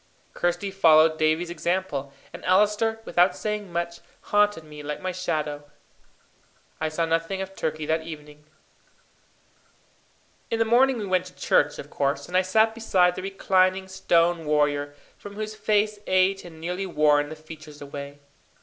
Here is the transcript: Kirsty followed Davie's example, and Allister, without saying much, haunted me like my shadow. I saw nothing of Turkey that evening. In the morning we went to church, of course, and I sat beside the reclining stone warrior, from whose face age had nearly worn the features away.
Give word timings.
Kirsty 0.33 0.71
followed 0.71 1.19
Davie's 1.19 1.51
example, 1.51 2.11
and 2.33 2.43
Allister, 2.43 3.01
without 3.05 3.35
saying 3.35 3.71
much, 3.71 3.99
haunted 4.31 4.63
me 4.63 4.81
like 4.81 4.99
my 4.99 5.11
shadow. 5.11 5.63
I 6.79 6.89
saw 6.89 7.05
nothing 7.05 7.39
of 7.39 7.55
Turkey 7.55 7.85
that 7.85 8.01
evening. 8.01 8.45
In 10.49 10.57
the 10.57 10.65
morning 10.65 10.97
we 10.97 11.05
went 11.05 11.25
to 11.27 11.35
church, 11.35 11.77
of 11.77 11.91
course, 11.91 12.27
and 12.27 12.35
I 12.35 12.41
sat 12.41 12.73
beside 12.73 13.13
the 13.13 13.21
reclining 13.21 13.87
stone 13.87 14.43
warrior, 14.47 14.95
from 15.19 15.35
whose 15.35 15.53
face 15.53 15.99
age 16.07 16.41
had 16.41 16.53
nearly 16.53 16.87
worn 16.87 17.29
the 17.29 17.35
features 17.35 17.79
away. 17.79 18.17